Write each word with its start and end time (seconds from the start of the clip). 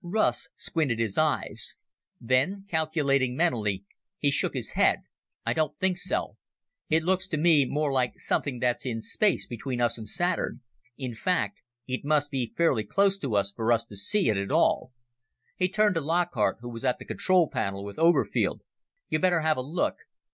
Russ 0.00 0.48
squinted 0.56 0.98
his 0.98 1.18
eyes; 1.18 1.76
then, 2.18 2.64
calculating 2.70 3.36
mentally, 3.36 3.84
he 4.16 4.30
shook 4.30 4.54
his 4.54 4.70
head, 4.70 5.00
"I 5.44 5.52
don't 5.52 5.78
think 5.78 5.98
so. 5.98 6.38
It 6.88 7.02
looks 7.02 7.28
to 7.28 7.36
me 7.36 7.66
more 7.66 7.92
like 7.92 8.18
something 8.18 8.58
that's 8.58 8.86
in 8.86 9.02
space 9.02 9.46
between 9.46 9.82
us 9.82 9.98
and 9.98 10.08
Saturn. 10.08 10.62
In 10.96 11.12
fact 11.14 11.60
it 11.86 12.06
must 12.06 12.30
be 12.30 12.54
fairly 12.56 12.84
close 12.84 13.18
to 13.18 13.36
us 13.36 13.52
for 13.52 13.70
us 13.70 13.84
to 13.84 13.96
see 13.96 14.30
it 14.30 14.38
at 14.38 14.50
all." 14.50 14.92
He 15.58 15.68
turned 15.68 15.96
to 15.96 16.00
Lockhart 16.00 16.60
who 16.62 16.70
was 16.70 16.86
at 16.86 16.98
the 16.98 17.04
control 17.04 17.50
panel 17.50 17.84
with 17.84 17.98
Oberfield. 17.98 18.62
"You'd 19.10 19.20
better 19.20 19.42
have 19.42 19.58
a 19.58 19.60
look. 19.60 19.96